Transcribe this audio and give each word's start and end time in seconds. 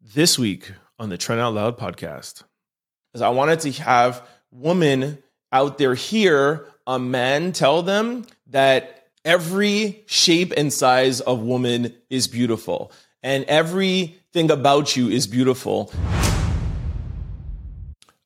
this 0.00 0.38
week 0.38 0.72
on 0.98 1.10
the 1.10 1.18
Trent 1.18 1.40
Out 1.40 1.52
Loud 1.52 1.78
podcast 1.78 2.42
is 3.12 3.20
I 3.20 3.28
wanted 3.28 3.60
to 3.60 3.72
have 3.82 4.26
women 4.50 5.22
out 5.52 5.76
there 5.76 5.94
hear 5.94 6.66
a 6.86 6.98
man 6.98 7.52
tell 7.52 7.82
them 7.82 8.24
that 8.46 9.08
every 9.24 10.02
shape 10.06 10.54
and 10.56 10.72
size 10.72 11.20
of 11.20 11.40
woman 11.42 11.94
is 12.08 12.28
beautiful 12.28 12.92
and 13.22 13.44
everything 13.44 14.50
about 14.50 14.96
you 14.96 15.10
is 15.10 15.26
beautiful. 15.26 15.92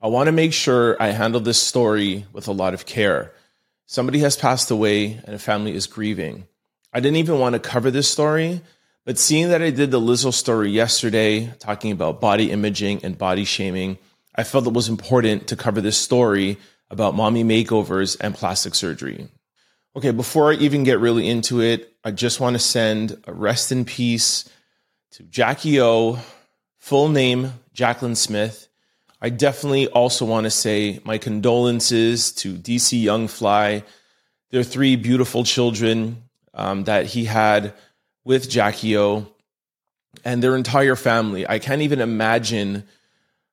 I 0.00 0.06
want 0.06 0.28
to 0.28 0.32
make 0.32 0.52
sure 0.52 0.96
I 1.02 1.08
handle 1.08 1.40
this 1.40 1.60
story 1.60 2.24
with 2.32 2.46
a 2.46 2.52
lot 2.52 2.74
of 2.74 2.86
care. 2.86 3.32
Somebody 3.86 4.20
has 4.20 4.36
passed 4.36 4.70
away 4.70 5.20
and 5.24 5.34
a 5.34 5.40
family 5.40 5.74
is 5.74 5.88
grieving. 5.88 6.46
I 6.92 7.00
didn't 7.00 7.16
even 7.16 7.40
want 7.40 7.54
to 7.54 7.58
cover 7.58 7.90
this 7.90 8.08
story 8.08 8.62
but 9.04 9.18
seeing 9.18 9.48
that 9.50 9.62
I 9.62 9.70
did 9.70 9.90
the 9.90 10.00
Lizzo 10.00 10.32
story 10.32 10.70
yesterday, 10.70 11.52
talking 11.58 11.92
about 11.92 12.20
body 12.20 12.50
imaging 12.50 13.04
and 13.04 13.18
body 13.18 13.44
shaming, 13.44 13.98
I 14.34 14.44
felt 14.44 14.66
it 14.66 14.72
was 14.72 14.88
important 14.88 15.48
to 15.48 15.56
cover 15.56 15.80
this 15.80 15.98
story 15.98 16.58
about 16.90 17.14
mommy 17.14 17.44
makeovers 17.44 18.16
and 18.20 18.34
plastic 18.34 18.74
surgery. 18.74 19.28
Okay, 19.96 20.10
before 20.10 20.50
I 20.50 20.56
even 20.56 20.84
get 20.84 20.98
really 20.98 21.28
into 21.28 21.60
it, 21.60 21.94
I 22.02 22.10
just 22.10 22.40
want 22.40 22.54
to 22.54 22.58
send 22.58 23.22
a 23.26 23.32
rest 23.32 23.70
in 23.70 23.84
peace 23.84 24.48
to 25.12 25.22
Jackie 25.22 25.80
O, 25.80 26.18
full 26.78 27.08
name 27.08 27.52
Jacqueline 27.72 28.16
Smith. 28.16 28.68
I 29.20 29.28
definitely 29.28 29.86
also 29.88 30.24
want 30.24 30.44
to 30.44 30.50
say 30.50 31.00
my 31.04 31.18
condolences 31.18 32.32
to 32.32 32.54
DC 32.54 33.00
Young 33.00 33.28
Fly, 33.28 33.84
their 34.50 34.64
three 34.64 34.96
beautiful 34.96 35.44
children 35.44 36.24
um, 36.52 36.84
that 36.84 37.06
he 37.06 37.24
had 37.24 37.74
with 38.24 38.48
Jackie 38.48 38.96
O 38.96 39.26
and 40.24 40.42
their 40.42 40.56
entire 40.56 40.96
family. 40.96 41.48
I 41.48 41.58
can't 41.58 41.82
even 41.82 42.00
imagine 42.00 42.84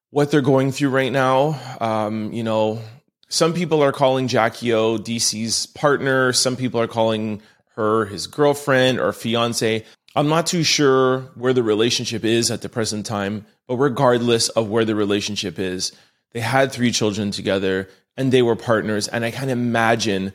what 0.10 0.32
they're 0.32 0.42
going 0.42 0.72
through 0.72 0.90
right 0.90 1.12
now. 1.12 1.60
Um, 1.80 2.32
you 2.34 2.44
know, 2.44 2.82
some 3.30 3.54
people 3.54 3.82
are 3.82 3.92
calling 3.92 4.28
Jackie 4.28 4.74
O 4.74 4.98
DC's 4.98 5.66
partner. 5.66 6.34
Some 6.34 6.56
people 6.56 6.82
are 6.82 6.88
calling 6.88 7.42
her 7.76 8.06
his 8.06 8.28
girlfriend 8.28 9.00
or 9.00 9.14
fiance. 9.14 9.86
I'm 10.16 10.28
not 10.28 10.46
too 10.48 10.64
sure 10.64 11.22
where 11.36 11.54
the 11.54 11.64
relationship 11.64 12.26
is 12.26 12.52
at 12.52 12.62
the 12.62 12.70
present 12.70 13.06
time, 13.06 13.46
but 13.68 13.78
regardless 13.78 14.50
of 14.50 14.70
where 14.70 14.84
the 14.84 14.96
relationship 14.96 15.58
is, 15.58 15.94
they 16.34 16.42
had 16.42 16.72
three 16.72 16.92
children 16.92 17.32
together 17.32 17.90
and 18.18 18.32
they 18.32 18.42
were 18.42 18.58
partners. 18.58 19.08
And 19.08 19.24
I 19.24 19.32
can't 19.32 19.50
imagine 19.50 20.34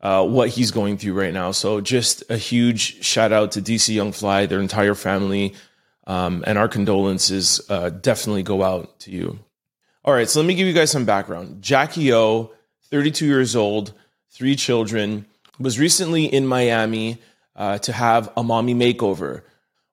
uh, 0.00 0.26
what 0.26 0.50
he's 0.50 0.70
going 0.70 0.98
through 0.98 1.14
right 1.14 1.32
now. 1.32 1.50
So 1.52 1.80
just 1.80 2.22
a 2.30 2.36
huge 2.36 3.04
shout 3.04 3.32
out 3.32 3.52
to 3.52 3.62
DC 3.62 3.94
Young 3.94 4.12
Fly, 4.12 4.46
their 4.46 4.60
entire 4.60 4.94
family, 4.94 5.54
um, 6.06 6.44
and 6.46 6.58
our 6.58 6.68
condolences 6.68 7.60
uh, 7.68 7.90
definitely 7.90 8.42
go 8.42 8.62
out 8.62 9.00
to 9.00 9.10
you. 9.10 9.38
All 10.04 10.14
right, 10.14 10.28
so 10.28 10.40
let 10.40 10.46
me 10.46 10.54
give 10.54 10.68
you 10.68 10.72
guys 10.72 10.90
some 10.90 11.04
background. 11.04 11.62
Jackie 11.62 12.12
O, 12.12 12.52
32 12.90 13.26
years 13.26 13.56
old, 13.56 13.92
three 14.30 14.54
children, 14.54 15.26
was 15.58 15.78
recently 15.78 16.26
in 16.26 16.46
Miami 16.46 17.18
uh, 17.56 17.78
to 17.78 17.92
have 17.92 18.30
a 18.36 18.42
mommy 18.44 18.74
makeover. 18.74 19.42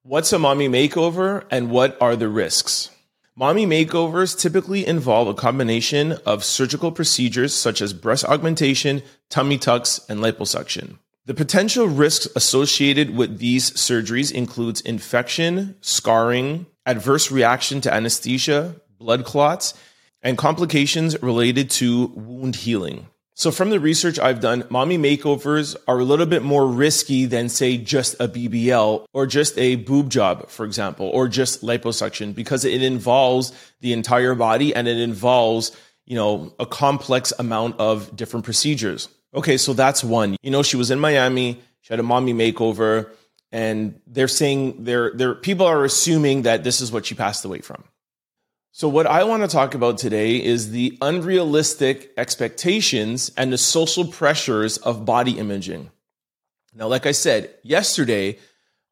What's 0.03 0.33
a 0.33 0.37
mommy 0.37 0.67
makeover 0.67 1.45
and 1.49 1.71
what 1.71 1.97
are 2.01 2.15
the 2.15 2.27
risks? 2.27 2.91
Mommy 3.35 3.65
makeovers 3.65 4.37
typically 4.37 4.85
involve 4.85 5.27
a 5.27 5.33
combination 5.33 6.11
of 6.23 6.43
surgical 6.43 6.91
procedures 6.91 7.51
such 7.51 7.81
as 7.81 7.91
breast 7.91 8.23
augmentation, 8.25 9.01
tummy 9.31 9.57
tucks, 9.57 9.99
and 10.07 10.19
liposuction. 10.19 10.99
The 11.25 11.33
potential 11.33 11.87
risks 11.87 12.27
associated 12.35 13.15
with 13.15 13.39
these 13.39 13.71
surgeries 13.71 14.31
includes 14.31 14.81
infection, 14.81 15.75
scarring, 15.81 16.67
adverse 16.85 17.31
reaction 17.31 17.81
to 17.81 17.91
anesthesia, 17.91 18.75
blood 18.99 19.25
clots, 19.25 19.73
and 20.21 20.37
complications 20.37 21.19
related 21.23 21.71
to 21.71 22.11
wound 22.15 22.55
healing. 22.57 23.07
So, 23.35 23.49
from 23.49 23.71
the 23.71 23.79
research 23.79 24.19
I've 24.19 24.41
done, 24.41 24.63
mommy 24.69 24.97
makeovers 24.97 25.75
are 25.87 25.97
a 25.97 26.03
little 26.03 26.27
bit 26.27 26.43
more 26.43 26.67
risky 26.67 27.25
than, 27.25 27.49
say, 27.49 27.77
just 27.77 28.13
a 28.19 28.27
BBL 28.27 29.05
or 29.11 29.25
just 29.25 29.57
a 29.57 29.75
boob 29.75 30.11
job, 30.11 30.49
for 30.49 30.65
example, 30.65 31.07
or 31.07 31.27
just 31.27 31.63
liposuction 31.63 32.35
because 32.35 32.63
it 32.63 32.83
involves 32.83 33.51
the 33.81 33.91
entire 33.91 34.35
body 34.35 34.75
and 34.75 34.87
it 34.87 34.97
involves, 34.97 35.71
you 36.05 36.15
know, 36.15 36.53
a 36.59 36.67
complex 36.67 37.33
amount 37.39 37.79
of 37.79 38.15
different 38.15 38.45
procedures. 38.45 39.09
Okay, 39.33 39.57
so 39.57 39.73
that's 39.73 40.03
one. 40.03 40.37
You 40.43 40.51
know, 40.51 40.61
she 40.61 40.77
was 40.77 40.91
in 40.91 40.99
Miami, 40.99 41.59
she 41.81 41.91
had 41.91 41.99
a 41.99 42.03
mommy 42.03 42.35
makeover, 42.35 43.09
and 43.51 43.99
they're 44.05 44.27
saying 44.27 44.83
they're, 44.83 45.11
they're 45.11 45.33
people 45.33 45.65
are 45.65 45.83
assuming 45.83 46.43
that 46.43 46.63
this 46.63 46.81
is 46.81 46.91
what 46.91 47.07
she 47.07 47.15
passed 47.15 47.45
away 47.45 47.61
from. 47.61 47.83
So, 48.75 48.89
what 48.89 49.05
I 49.05 49.23
want 49.25 49.43
to 49.43 49.47
talk 49.47 49.75
about 49.75 49.99
today 49.99 50.43
is 50.43 50.71
the 50.71 50.97
unrealistic 50.99 52.11
expectations 52.17 53.31
and 53.37 53.53
the 53.53 53.57
social 53.59 54.07
pressures 54.07 54.79
of 54.79 55.05
body 55.05 55.37
imaging. 55.37 55.91
Now, 56.73 56.87
like 56.87 57.05
I 57.05 57.11
said, 57.11 57.53
yesterday 57.61 58.39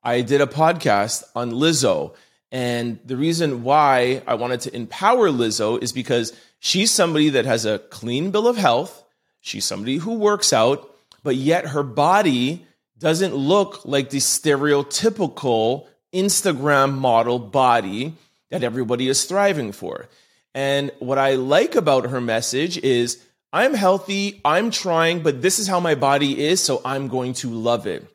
I 0.03 0.22
did 0.22 0.40
a 0.40 0.46
podcast 0.46 1.24
on 1.36 1.53
Lizzo. 1.53 2.14
And 2.52 3.00
the 3.06 3.18
reason 3.18 3.64
why 3.64 4.22
I 4.28 4.36
wanted 4.36 4.62
to 4.62 4.75
empower 4.75 5.30
Lizzo 5.30 5.81
is 5.81 5.92
because 5.94 6.31
she's 6.59 6.92
somebody 6.92 7.30
that 7.30 7.46
has 7.46 7.66
a 7.66 7.80
clean 7.80 8.30
bill 8.30 8.48
of 8.48 8.58
health. 8.58 9.03
She's 9.40 9.66
somebody 9.66 9.98
who 9.98 10.13
works 10.13 10.53
out, 10.53 10.96
but 11.24 11.38
yet 11.38 11.66
her 11.66 11.81
body 11.81 12.68
doesn't 13.00 13.34
look 13.34 13.84
like 13.84 14.12
the 14.12 14.19
stereotypical 14.19 15.88
Instagram 16.13 17.00
model 17.00 17.40
body 17.40 18.13
that 18.51 18.63
everybody 18.63 19.07
is 19.07 19.25
thriving 19.25 19.72
for. 19.72 20.07
And 20.53 20.91
what 21.00 21.17
I 21.17 21.35
like 21.35 21.75
about 21.75 22.09
her 22.09 22.22
message 22.22 22.78
is 22.78 23.23
I'm 23.53 23.73
healthy, 23.73 24.39
I'm 24.45 24.72
trying, 24.72 25.23
but 25.23 25.41
this 25.41 25.59
is 25.59 25.67
how 25.67 25.79
my 25.79 25.95
body 25.95 26.39
is, 26.39 26.62
so 26.62 26.81
I'm 26.85 27.07
going 27.07 27.34
to 27.35 27.50
love 27.50 27.88
it. 27.88 28.07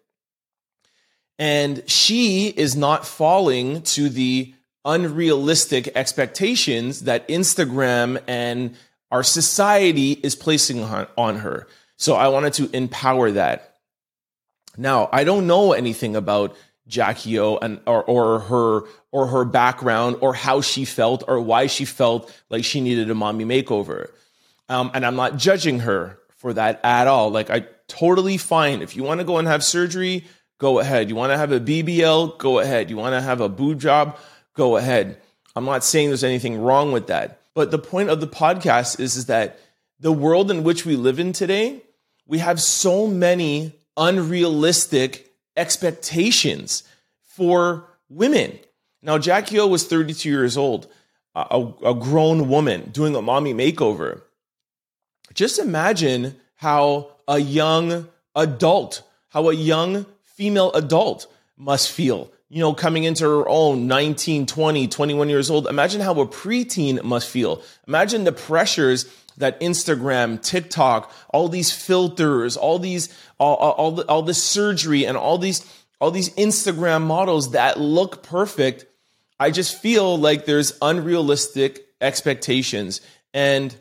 And 1.38 1.82
she 1.88 2.48
is 2.48 2.76
not 2.76 3.06
falling 3.06 3.82
to 3.82 4.08
the 4.08 4.54
unrealistic 4.84 5.88
expectations 5.94 7.02
that 7.02 7.28
Instagram 7.28 8.22
and 8.26 8.76
our 9.10 9.22
society 9.22 10.12
is 10.12 10.34
placing 10.34 10.82
on 10.82 11.36
her. 11.36 11.66
So 11.96 12.14
I 12.14 12.28
wanted 12.28 12.54
to 12.54 12.70
empower 12.74 13.32
that. 13.32 13.76
Now, 14.78 15.08
I 15.12 15.24
don't 15.24 15.46
know 15.46 15.72
anything 15.72 16.16
about 16.16 16.56
Jackie 16.88 17.38
O 17.38 17.56
and 17.56 17.80
or, 17.86 18.04
or 18.04 18.40
her 18.40 18.82
or 19.10 19.26
her 19.26 19.44
background 19.44 20.16
or 20.20 20.34
how 20.34 20.60
she 20.60 20.84
felt 20.84 21.24
or 21.26 21.40
why 21.40 21.66
she 21.66 21.84
felt 21.84 22.32
like 22.50 22.64
she 22.64 22.80
needed 22.80 23.10
a 23.10 23.14
mommy 23.14 23.44
makeover. 23.44 24.10
Um, 24.68 24.90
and 24.94 25.04
I'm 25.04 25.16
not 25.16 25.36
judging 25.36 25.80
her 25.80 26.18
for 26.36 26.52
that 26.52 26.80
at 26.84 27.06
all. 27.06 27.30
Like 27.30 27.50
I 27.50 27.66
totally 27.88 28.36
fine. 28.36 28.82
If 28.82 28.96
you 28.96 29.02
want 29.02 29.20
to 29.20 29.24
go 29.24 29.38
and 29.38 29.48
have 29.48 29.64
surgery, 29.64 30.24
go 30.58 30.78
ahead. 30.78 31.08
You 31.08 31.16
want 31.16 31.32
to 31.32 31.38
have 31.38 31.52
a 31.52 31.60
BBL, 31.60 32.38
go 32.38 32.58
ahead. 32.58 32.90
You 32.90 32.96
want 32.96 33.14
to 33.14 33.20
have 33.20 33.40
a 33.40 33.48
boob 33.48 33.80
job, 33.80 34.18
go 34.54 34.76
ahead. 34.76 35.20
I'm 35.54 35.64
not 35.64 35.84
saying 35.84 36.08
there's 36.08 36.24
anything 36.24 36.60
wrong 36.60 36.92
with 36.92 37.06
that. 37.08 37.40
But 37.54 37.70
the 37.70 37.78
point 37.78 38.10
of 38.10 38.20
the 38.20 38.26
podcast 38.26 39.00
is, 39.00 39.16
is 39.16 39.26
that 39.26 39.58
the 39.98 40.12
world 40.12 40.50
in 40.50 40.62
which 40.62 40.84
we 40.84 40.94
live 40.96 41.18
in 41.18 41.32
today, 41.32 41.82
we 42.26 42.38
have 42.38 42.60
so 42.60 43.06
many 43.06 43.72
unrealistic 43.96 45.25
expectations 45.56 46.82
for 47.22 47.88
women. 48.08 48.58
Now, 49.02 49.18
Jackie 49.18 49.58
O 49.58 49.66
was 49.66 49.86
32 49.86 50.28
years 50.28 50.56
old, 50.56 50.88
a, 51.34 51.72
a 51.84 51.94
grown 51.94 52.48
woman 52.48 52.90
doing 52.90 53.14
a 53.14 53.22
mommy 53.22 53.54
makeover. 53.54 54.22
Just 55.34 55.58
imagine 55.58 56.36
how 56.56 57.12
a 57.28 57.38
young 57.38 58.08
adult, 58.34 59.02
how 59.28 59.48
a 59.48 59.54
young 59.54 60.06
female 60.22 60.72
adult 60.72 61.26
must 61.56 61.90
feel 61.90 62.30
you 62.48 62.60
know, 62.60 62.72
coming 62.74 63.04
into 63.04 63.24
her 63.24 63.48
own 63.48 63.86
19, 63.86 64.46
20, 64.46 64.88
21 64.88 65.28
years 65.28 65.50
old. 65.50 65.66
Imagine 65.66 66.00
how 66.00 66.12
a 66.20 66.26
preteen 66.26 67.02
must 67.02 67.28
feel. 67.28 67.62
Imagine 67.88 68.24
the 68.24 68.32
pressures 68.32 69.06
that 69.38 69.60
Instagram, 69.60 70.40
TikTok, 70.40 71.12
all 71.30 71.48
these 71.48 71.70
filters, 71.70 72.56
all 72.56 72.78
these, 72.78 73.08
all, 73.38 73.56
all, 73.56 73.92
the, 73.92 74.08
all 74.08 74.22
this 74.22 74.42
surgery 74.42 75.04
and 75.04 75.16
all 75.16 75.38
these, 75.38 75.64
all 76.00 76.10
these 76.10 76.30
Instagram 76.30 77.02
models 77.02 77.52
that 77.52 77.78
look 77.78 78.22
perfect. 78.22 78.86
I 79.38 79.50
just 79.50 79.80
feel 79.80 80.16
like 80.16 80.46
there's 80.46 80.78
unrealistic 80.80 81.86
expectations. 82.00 83.00
And 83.34 83.74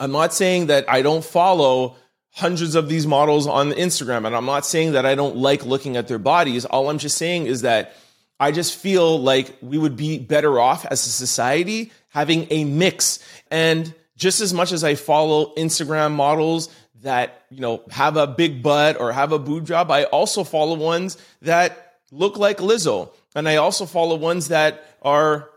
I'm 0.00 0.12
not 0.12 0.32
saying 0.32 0.66
that 0.66 0.88
I 0.88 1.02
don't 1.02 1.24
follow 1.24 1.96
hundreds 2.34 2.74
of 2.74 2.88
these 2.88 3.06
models 3.06 3.46
on 3.46 3.70
Instagram. 3.72 4.26
And 4.26 4.34
I'm 4.34 4.44
not 4.44 4.66
saying 4.66 4.92
that 4.92 5.06
I 5.06 5.14
don't 5.14 5.36
like 5.36 5.64
looking 5.64 5.96
at 5.96 6.08
their 6.08 6.18
bodies. 6.18 6.64
All 6.64 6.90
I'm 6.90 6.98
just 6.98 7.16
saying 7.16 7.46
is 7.46 7.62
that 7.62 7.94
I 8.40 8.50
just 8.50 8.74
feel 8.74 9.20
like 9.20 9.56
we 9.62 9.78
would 9.78 9.96
be 9.96 10.18
better 10.18 10.58
off 10.58 10.84
as 10.84 11.06
a 11.06 11.10
society 11.10 11.92
having 12.08 12.48
a 12.50 12.64
mix. 12.64 13.20
And 13.52 13.94
just 14.16 14.40
as 14.40 14.52
much 14.52 14.72
as 14.72 14.82
I 14.82 14.96
follow 14.96 15.54
Instagram 15.54 16.12
models 16.12 16.74
that, 17.02 17.44
you 17.50 17.60
know, 17.60 17.82
have 17.90 18.16
a 18.16 18.26
big 18.26 18.64
butt 18.64 18.98
or 18.98 19.12
have 19.12 19.30
a 19.30 19.38
boob 19.38 19.66
job, 19.66 19.92
I 19.92 20.04
also 20.04 20.42
follow 20.42 20.74
ones 20.74 21.16
that 21.42 21.98
look 22.10 22.36
like 22.36 22.58
Lizzo. 22.58 23.12
And 23.36 23.48
I 23.48 23.56
also 23.56 23.86
follow 23.86 24.16
ones 24.16 24.48
that 24.48 24.84
are 25.02 25.50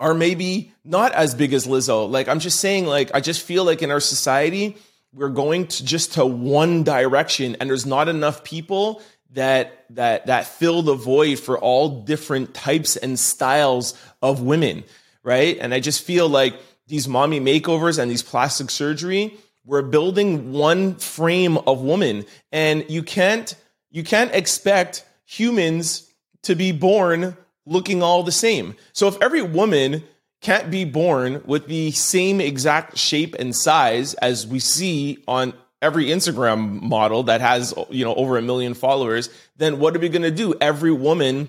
are 0.00 0.14
maybe 0.14 0.72
not 0.84 1.12
as 1.12 1.34
big 1.34 1.54
as 1.54 1.66
Lizzo. 1.66 2.08
Like 2.08 2.28
I'm 2.28 2.38
just 2.38 2.60
saying, 2.60 2.84
like 2.84 3.10
I 3.14 3.20
just 3.20 3.42
feel 3.42 3.64
like 3.64 3.82
in 3.82 3.90
our 3.90 4.00
society, 4.00 4.76
we're 5.14 5.28
going 5.28 5.66
to 5.66 5.84
just 5.84 6.14
to 6.14 6.26
one 6.26 6.84
direction 6.84 7.56
and 7.60 7.70
there's 7.70 7.86
not 7.86 8.08
enough 8.08 8.44
people 8.44 9.02
that 9.32 9.84
that 9.90 10.26
that 10.26 10.46
fill 10.46 10.82
the 10.82 10.94
void 10.94 11.38
for 11.38 11.58
all 11.58 12.02
different 12.02 12.54
types 12.54 12.96
and 12.96 13.18
styles 13.18 13.94
of 14.22 14.42
women, 14.42 14.84
right? 15.22 15.58
And 15.60 15.74
I 15.74 15.80
just 15.80 16.02
feel 16.02 16.28
like 16.28 16.58
these 16.86 17.08
mommy 17.08 17.40
makeovers 17.40 17.98
and 17.98 18.10
these 18.10 18.22
plastic 18.22 18.70
surgery, 18.70 19.36
we're 19.64 19.82
building 19.82 20.52
one 20.52 20.94
frame 20.96 21.58
of 21.58 21.82
woman 21.82 22.24
and 22.52 22.84
you 22.88 23.02
can't 23.02 23.54
you 23.90 24.02
can't 24.02 24.34
expect 24.34 25.04
humans 25.24 26.12
to 26.42 26.54
be 26.54 26.72
born 26.72 27.36
looking 27.66 28.02
all 28.02 28.22
the 28.22 28.32
same. 28.32 28.74
So 28.92 29.08
if 29.08 29.20
every 29.20 29.42
woman 29.42 30.04
can't 30.40 30.70
be 30.70 30.84
born 30.84 31.42
with 31.44 31.66
the 31.66 31.90
same 31.90 32.40
exact 32.40 32.96
shape 32.96 33.34
and 33.38 33.54
size 33.54 34.14
as 34.14 34.46
we 34.46 34.58
see 34.58 35.22
on 35.26 35.52
every 35.82 36.06
Instagram 36.06 36.80
model 36.82 37.24
that 37.24 37.40
has, 37.40 37.74
you 37.90 38.04
know, 38.04 38.14
over 38.14 38.36
a 38.36 38.42
million 38.42 38.74
followers, 38.74 39.30
then 39.56 39.78
what 39.78 39.96
are 39.96 40.00
we 40.00 40.08
going 40.08 40.22
to 40.22 40.30
do? 40.30 40.54
Every 40.60 40.92
woman 40.92 41.48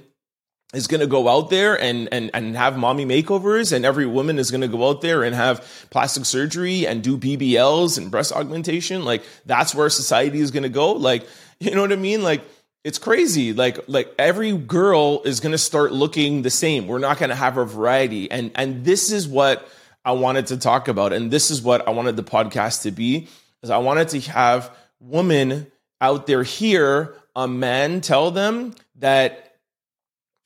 is 0.74 0.86
going 0.86 1.00
to 1.01 1.07
go 1.07 1.27
out 1.27 1.50
there 1.50 1.80
and, 1.80 2.07
and, 2.12 2.30
and 2.33 2.56
have 2.56 2.77
mommy 2.77 3.06
makeovers 3.06 3.74
and 3.74 3.86
every 3.86 4.06
woman 4.06 4.38
is 4.38 4.51
going 4.51 4.62
to 4.62 4.68
go 4.68 4.88
out 4.88 5.01
there 5.01 5.24
and 5.24 5.35
have 5.35 5.88
plastic 5.89 6.25
surgery 6.25 6.85
and 6.85 7.01
do 7.03 7.18
BBLs 7.18 7.97
and 7.97 8.12
breast 8.12 8.31
augmentation. 8.31 9.03
Like 9.03 9.24
that's 9.45 9.74
where 9.74 9.89
society 9.89 10.39
is 10.39 10.51
going 10.51 10.63
to 10.63 10.69
go. 10.69 10.92
Like, 10.94 11.27
you 11.59 11.74
know 11.74 11.81
what 11.81 11.92
I 11.92 11.97
mean? 11.97 12.24
Like, 12.24 12.44
it's 12.83 12.97
crazy. 12.97 13.53
Like 13.53 13.79
like 13.87 14.13
every 14.17 14.55
girl 14.55 15.21
is 15.23 15.39
going 15.39 15.51
to 15.51 15.57
start 15.57 15.91
looking 15.91 16.41
the 16.41 16.49
same. 16.49 16.87
We're 16.87 16.99
not 16.99 17.17
going 17.17 17.29
to 17.29 17.35
have 17.35 17.57
a 17.57 17.65
variety. 17.65 18.29
And 18.31 18.51
and 18.55 18.85
this 18.85 19.11
is 19.11 19.27
what 19.27 19.67
I 20.05 20.13
wanted 20.13 20.47
to 20.47 20.57
talk 20.57 20.87
about 20.87 21.13
and 21.13 21.29
this 21.29 21.51
is 21.51 21.61
what 21.61 21.87
I 21.87 21.91
wanted 21.91 22.15
the 22.15 22.23
podcast 22.23 22.83
to 22.83 22.91
be 22.91 23.27
is 23.61 23.69
I 23.69 23.77
wanted 23.77 24.09
to 24.09 24.21
have 24.31 24.75
women 24.99 25.67
out 26.01 26.25
there 26.25 26.43
hear 26.43 27.15
a 27.35 27.47
man 27.47 28.01
tell 28.01 28.31
them 28.31 28.73
that 28.95 29.57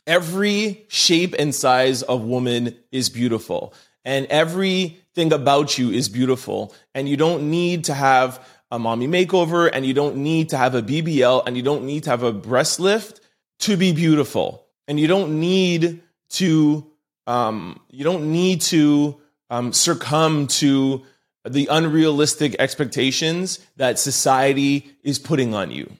every 0.08 0.86
shape 0.90 1.36
and 1.38 1.54
size 1.54 2.02
of 2.02 2.24
woman 2.24 2.76
is 2.92 3.10
beautiful 3.10 3.74
and 4.04 4.26
everything 4.28 5.32
about 5.32 5.78
you 5.78 5.92
is 5.92 6.10
beautiful 6.10 6.74
and 6.94 7.08
you 7.08 7.16
don't 7.16 7.50
need 7.50 7.86
to 7.86 7.94
have 7.94 8.46
a 8.74 8.80
mommy 8.80 9.08
makeover 9.08 9.70
and 9.72 9.86
you 9.86 9.94
don't 9.94 10.16
need 10.16 10.50
to 10.50 10.58
have 10.58 10.74
a 10.74 10.82
BBL 10.82 11.44
and 11.46 11.56
you 11.56 11.62
don't 11.62 11.86
need 11.86 12.06
to 12.06 12.10
have 12.10 12.24
a 12.24 12.34
breast 12.34 12.80
lift 12.80 13.22
to 13.60 13.78
be 13.78 13.94
beautiful. 13.94 14.66
And 14.88 15.00
you 15.00 15.06
don't 15.06 15.40
need 15.40 16.02
to, 16.30 16.84
um, 17.28 17.80
you 17.92 18.04
don't 18.04 18.32
need 18.32 18.62
to 18.62 19.22
um, 19.52 19.74
succumb 19.74 20.48
to 20.48 21.04
the 21.48 21.68
unrealistic 21.70 22.56
expectations 22.58 23.60
that 23.78 24.00
society 24.00 24.90
is 25.04 25.20
putting 25.20 25.54
on 25.54 25.70
you. 25.70 25.92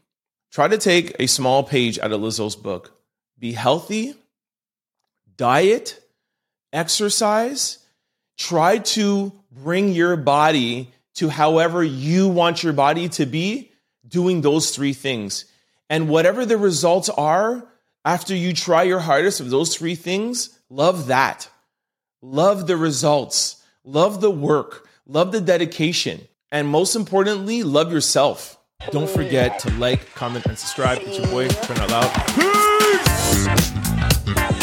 Try 0.52 0.68
to 0.68 0.80
take 0.80 1.16
a 1.20 1.28
small 1.28 1.64
page 1.64 2.00
out 2.00 2.12
of 2.12 2.22
Lizzo's 2.22 2.56
book. 2.56 3.00
Be 3.38 3.52
healthy, 3.52 4.16
diet, 5.38 6.00
exercise. 6.72 7.78
Try 8.36 8.80
to 8.80 9.32
bring 9.52 9.90
your 9.90 10.16
body 10.16 10.90
to 11.16 11.30
however 11.30 11.84
you 11.84 12.28
want 12.28 12.64
your 12.64 12.74
body 12.74 13.10
to 13.10 13.26
be, 13.26 13.72
doing 14.08 14.42
those 14.42 14.72
three 14.72 14.94
things. 14.94 15.46
And 15.90 16.10
whatever 16.10 16.46
the 16.46 16.58
results 16.58 17.10
are 17.10 17.68
after 18.06 18.36
you 18.36 18.54
try 18.54 18.84
your 18.84 19.00
hardest 19.00 19.40
of 19.40 19.50
those 19.50 19.76
three 19.76 19.96
things, 19.96 20.58
love 20.70 21.08
that. 21.08 21.50
Love 22.22 22.68
the 22.68 22.78
results, 22.78 23.62
love 23.84 24.22
the 24.22 24.32
work, 24.32 24.88
love 25.06 25.34
the 25.34 25.42
dedication, 25.42 26.22
and 26.52 26.68
most 26.68 26.96
importantly, 26.96 27.64
love 27.64 27.92
yourself. 27.92 28.58
Don't 28.92 29.10
forget 29.10 29.60
to 29.60 29.70
like, 29.72 30.14
comment, 30.16 30.46
and 30.46 30.58
subscribe. 30.58 31.00
It's 31.02 31.18
your 31.18 31.28
boy, 31.28 31.50
Trent 31.50 31.82
Out 31.82 31.90
Loud. 31.90 32.12
Peace! 34.48 34.63